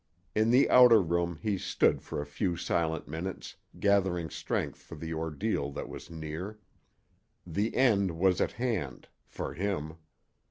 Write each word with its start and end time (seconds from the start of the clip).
In 0.33 0.49
the 0.49 0.67
outer 0.67 0.99
room 0.99 1.37
he 1.43 1.59
stood 1.59 2.01
for 2.01 2.19
a 2.19 2.25
few 2.25 2.57
silent 2.57 3.07
minutes, 3.07 3.57
gathering 3.79 4.31
strength 4.31 4.81
for 4.81 4.95
the 4.95 5.13
ordeal 5.13 5.69
that 5.73 5.87
was 5.89 6.09
near. 6.09 6.57
The 7.45 7.75
end 7.75 8.17
was 8.17 8.41
at 8.41 8.53
hand 8.53 9.09
for 9.27 9.53
him. 9.53 9.97